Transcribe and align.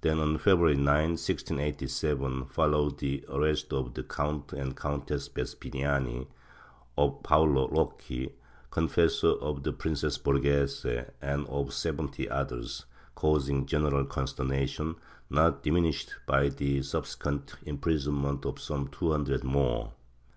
Then, 0.00 0.18
on 0.18 0.38
February 0.38 0.74
9, 0.74 0.84
1687, 1.10 2.46
followed 2.46 2.98
the 2.98 3.24
arrest 3.28 3.72
of 3.72 3.94
the 3.94 4.02
Count 4.02 4.52
and 4.52 4.76
Countess 4.76 5.28
Vespiniani, 5.28 6.26
of 6.96 7.22
Paolo 7.22 7.68
Rocchi, 7.68 8.32
confessor 8.72 9.28
of 9.40 9.62
the 9.62 9.72
Princess 9.72 10.18
Borghese, 10.18 10.84
and 11.22 11.46
of 11.46 11.72
seventy 11.72 12.28
others, 12.28 12.86
causing 13.14 13.66
general 13.66 14.04
consternation, 14.04 14.96
not 15.30 15.62
dimin 15.62 15.84
ished 15.88 16.08
by 16.26 16.48
the 16.48 16.82
subsequent 16.82 17.54
imprisonment 17.62 18.44
of 18.46 18.58
some 18.60 18.88
two 18.88 19.12
hundred 19.12 19.44
more. 19.44 19.92